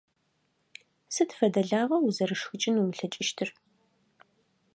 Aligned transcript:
Сыд 1.13 1.29
фэдэ 1.37 1.61
лагъа 1.69 1.97
узэрышхыкӀын 2.05 2.75
умылъэкӀыщтыр? 2.81 3.49